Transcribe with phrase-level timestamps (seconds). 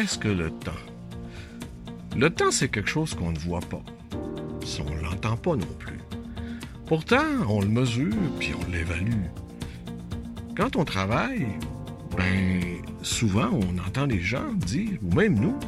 [0.00, 0.84] Qu'est-ce que le temps?
[2.16, 3.82] Le temps, c'est quelque chose qu'on ne voit pas.
[4.78, 5.98] On ne l'entend pas non plus.
[6.86, 9.26] Pourtant, on le mesure puis on l'évalue.
[10.56, 11.48] Quand on travaille,
[12.16, 15.58] ben, souvent on entend les gens dire, ou même nous,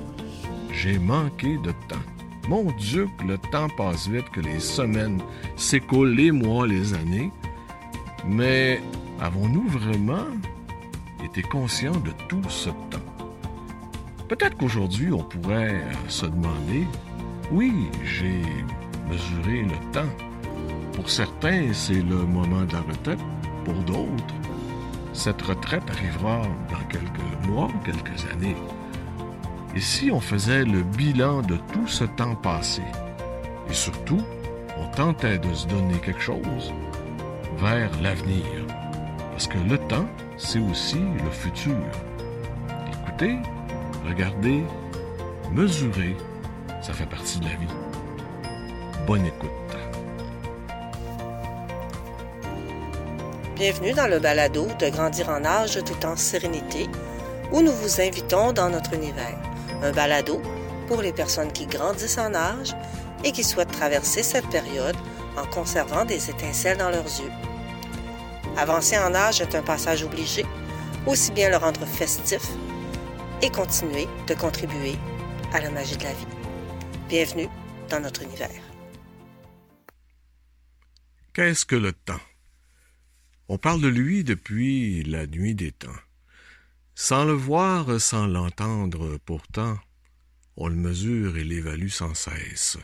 [0.73, 2.07] j'ai manqué de temps.
[2.49, 5.21] Mon Dieu, que le temps passe vite, que les semaines
[5.57, 7.33] s'écoulent, les mois, les années.
[8.25, 8.81] Mais
[9.21, 10.29] avons-nous vraiment
[11.25, 13.10] été conscients de tout ce temps?
[14.30, 16.87] Peut-être qu'aujourd'hui, on pourrait euh, se demander,
[17.51, 18.43] oui, j'ai
[19.09, 20.09] mesuré le temps.
[20.93, 23.19] Pour certains, c'est le moment de la retraite.
[23.65, 24.34] Pour d'autres,
[25.12, 28.55] cette retraite arrivera dans quelques mois, quelques années.
[29.75, 32.83] Et si on faisait le bilan de tout ce temps passé,
[33.69, 34.23] et surtout,
[34.78, 36.73] on tentait de se donner quelque chose
[37.59, 38.47] vers l'avenir,
[39.33, 40.06] parce que le temps,
[40.37, 41.75] c'est aussi le futur.
[42.92, 43.37] Écoutez,
[44.07, 44.65] regardez,
[45.53, 46.17] mesurez,
[46.83, 47.67] ça fait partie de la vie.
[49.07, 49.51] Bonne écoute.
[53.57, 56.89] Bienvenue dans le balado de Grandir en âge tout en sérénité,
[57.53, 59.39] où nous vous invitons dans notre univers.
[59.83, 60.41] Un balado
[60.89, 62.75] pour les personnes qui grandissent en âge
[63.23, 64.97] et qui souhaitent traverser cette période
[65.37, 67.31] en conservant des étincelles dans leurs yeux.
[68.57, 70.45] Avancer en âge est un passage obligé,
[71.07, 72.42] aussi bien le rendre festif
[73.42, 74.96] et continuer de contribuer
[75.52, 76.27] à la magie de la vie.
[77.08, 77.48] Bienvenue
[77.88, 78.50] dans notre univers.
[81.33, 82.20] Qu'est-ce que le temps?
[83.48, 85.88] On parle de lui depuis la nuit des temps.
[86.94, 89.78] Sans le voir, sans l'entendre, pourtant,
[90.56, 92.77] on le mesure et l'évalue sans cesse.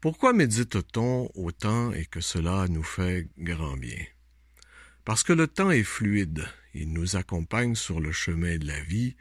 [0.00, 4.04] Pourquoi médite-t-on autant et que cela nous fait grand bien?
[5.04, 9.16] Parce que le temps est fluide, il nous accompagne sur le chemin de la vie,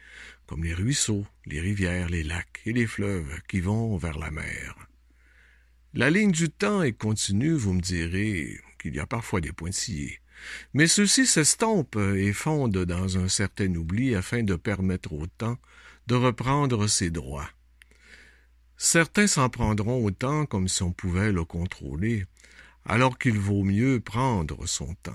[0.47, 4.75] comme les ruisseaux, les rivières, les lacs et les fleuves qui vont vers la mer.
[5.93, 10.19] La ligne du temps est continue, vous me direz qu'il y a parfois des pointillés.
[10.73, 15.57] Mais ceux-ci s'estompent et fondent dans un certain oubli afin de permettre au temps
[16.07, 17.49] de reprendre ses droits.
[18.77, 22.25] Certains s'en prendront au temps comme si on pouvait le contrôler,
[22.85, 25.11] alors qu'il vaut mieux prendre son temps.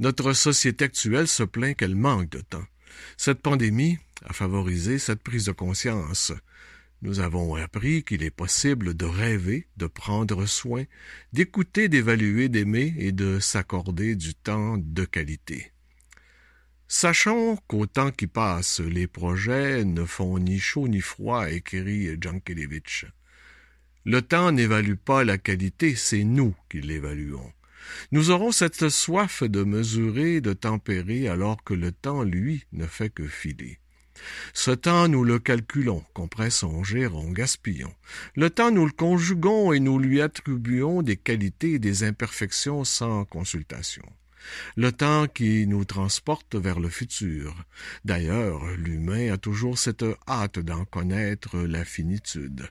[0.00, 2.64] Notre société actuelle se plaint qu'elle manque de temps.
[3.18, 6.32] Cette pandémie a favorisé cette prise de conscience.
[7.02, 10.84] Nous avons appris qu'il est possible de rêver, de prendre soin,
[11.34, 15.70] d'écouter, d'évaluer, d'aimer et de s'accorder du temps de qualité.
[16.88, 23.04] Sachons qu'au temps qui passe, les projets ne font ni chaud ni froid, écrit Jankelevitch.
[24.06, 27.52] Le temps n'évalue pas la qualité, c'est nous qui l'évaluons.
[28.12, 33.10] Nous aurons cette soif de mesurer, de tempérer, alors que le temps, lui, ne fait
[33.10, 33.78] que filer.
[34.52, 37.94] Ce temps, nous le calculons, compressons, gérons, gaspillons.
[38.34, 43.24] Le temps, nous le conjuguons et nous lui attribuons des qualités et des imperfections sans
[43.24, 44.04] consultation.
[44.76, 47.54] Le temps qui nous transporte vers le futur.
[48.04, 52.68] D'ailleurs, l'humain a toujours cette hâte d'en connaître la finitude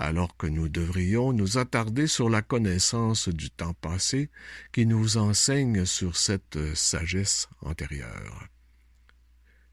[0.00, 4.30] alors que nous devrions nous attarder sur la connaissance du temps passé
[4.72, 8.48] qui nous enseigne sur cette sagesse antérieure.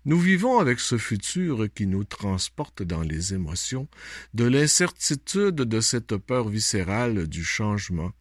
[0.04, 3.88] Nous vivons avec ce futur qui nous transporte dans les émotions
[4.34, 8.12] de l'incertitude de cette peur viscérale du changement.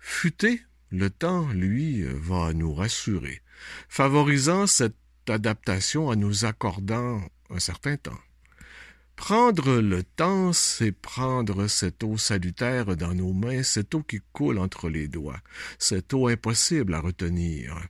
[0.00, 3.40] Futé, le temps, lui, va nous rassurer,
[3.88, 4.96] favorisant cette
[5.28, 7.20] adaptation en nous accordant
[7.50, 8.18] un certain temps.
[9.20, 14.56] Prendre le temps, c'est prendre cette eau salutaire dans nos mains, cette eau qui coule
[14.56, 15.40] entre les doigts,
[15.78, 17.86] cette eau impossible à retenir.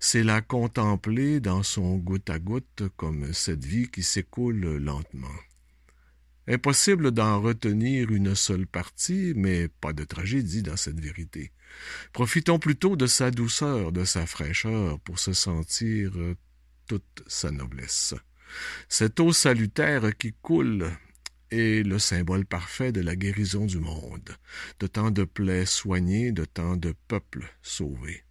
[0.00, 5.28] C'est la contempler dans son goutte à goutte comme cette vie qui s'écoule lentement.
[6.48, 11.52] Impossible d'en retenir une seule partie, mais pas de tragédie dans cette vérité.
[12.12, 16.12] Profitons plutôt de sa douceur, de sa fraîcheur, pour se sentir
[16.88, 18.14] toute sa noblesse.
[18.88, 20.90] Cette eau salutaire qui coule
[21.50, 24.30] est le symbole parfait de la guérison du monde,
[24.80, 28.24] de tant de plaies soignées, de tant de peuples sauvés.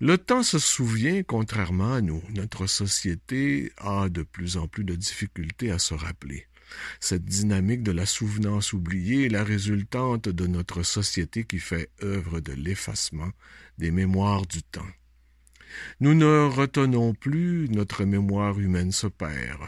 [0.00, 2.22] Le temps se souvient, contrairement à nous.
[2.30, 6.46] Notre société a de plus en plus de difficultés à se rappeler.
[7.00, 12.40] Cette dynamique de la souvenance oubliée est la résultante de notre société qui fait œuvre
[12.40, 13.30] de l'effacement
[13.78, 14.86] des mémoires du temps.
[16.00, 19.60] Nous ne retenons plus, notre mémoire humaine se perd.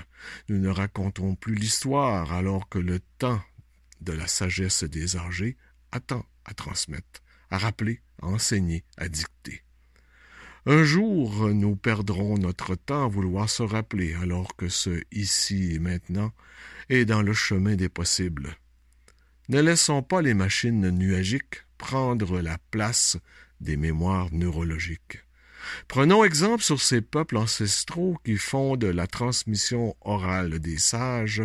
[0.48, 3.40] Nous ne racontons plus l'histoire alors que le temps
[4.00, 5.56] de la sagesse des âgés
[5.92, 9.62] attend à transmettre, à rappeler, à enseigner, à dicter.
[10.66, 15.78] Un jour, nous perdrons notre temps à vouloir se rappeler, alors que ce ici et
[15.78, 16.32] maintenant
[16.90, 18.56] est dans le chemin des possibles.
[19.48, 23.16] Ne laissons pas les machines nuagiques prendre la place
[23.60, 25.24] des mémoires neurologiques.
[25.88, 31.42] Prenons exemple sur ces peuples ancestraux qui font de la transmission orale des sages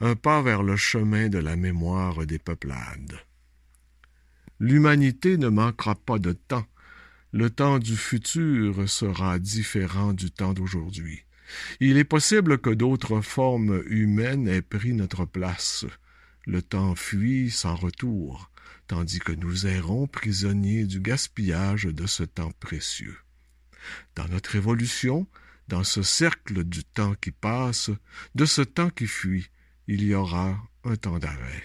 [0.00, 3.18] un pas vers le chemin de la mémoire des peuplades.
[4.60, 6.66] L'humanité ne manquera pas de temps.
[7.32, 11.24] Le temps du futur sera différent du temps d'aujourd'hui.
[11.80, 15.84] Il est possible que d'autres formes humaines aient pris notre place.
[16.46, 18.50] Le temps fuit sans retour,
[18.86, 23.18] tandis que nous errons prisonniers du gaspillage de ce temps précieux.
[24.14, 25.26] Dans notre évolution,
[25.68, 27.90] dans ce cercle du temps qui passe,
[28.34, 29.48] de ce temps qui fuit,
[29.86, 31.64] il y aura un temps d'arrêt.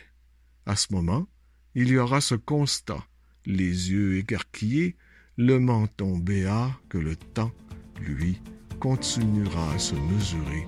[0.66, 1.28] À ce moment,
[1.76, 3.06] il y aura ce constat,
[3.46, 4.96] les yeux écarquillés,
[5.38, 7.52] le menton béat que le temps,
[8.00, 8.40] lui,
[8.80, 10.68] continuera à se mesurer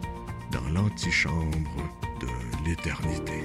[0.51, 3.43] dans l'antichambre de l'éternité.